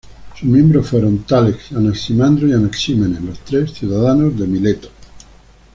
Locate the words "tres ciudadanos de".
3.41-4.47